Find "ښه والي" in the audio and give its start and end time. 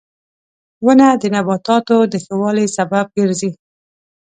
2.23-2.65